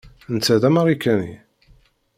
Netta 0.33 0.55
d 0.61 0.63
Amarikani. 0.67 1.33